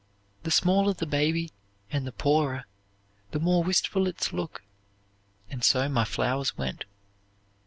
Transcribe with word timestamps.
The 0.41 0.49
smaller 0.49 0.93
the 0.93 1.05
baby, 1.05 1.51
and 1.91 2.07
the 2.07 2.11
poorer, 2.11 2.65
the 3.29 3.39
more 3.39 3.63
wistful 3.63 4.07
its 4.07 4.33
look, 4.33 4.63
and 5.47 5.63
so 5.63 5.87
my 5.89 6.05
flowers 6.05 6.57
went. 6.57 6.85